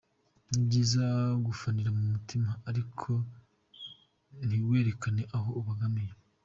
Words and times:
Ni 0.49 0.59
byiza 0.67 1.03
gufanira 1.45 1.89
mu 1.97 2.03
mutima 2.13 2.49
ariko 2.69 3.09
ntiwerekane 4.47 5.23
aho 5.35 5.49
ubogamiye. 5.61 6.13